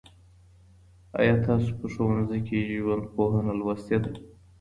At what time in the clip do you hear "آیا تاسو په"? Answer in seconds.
1.19-1.85